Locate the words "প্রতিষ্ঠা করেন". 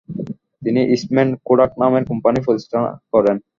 2.45-3.35